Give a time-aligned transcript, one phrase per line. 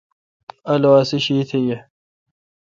[0.71, 1.77] اولو اسی شیشت یہ۔